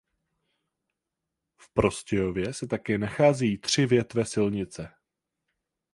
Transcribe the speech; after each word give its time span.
V 1.57 1.69
Prostějově 1.69 2.53
se 2.53 2.67
také 2.67 2.97
nacházejí 2.97 3.57
tři 3.57 3.85
větve 3.85 4.25
silnice. 4.25 4.93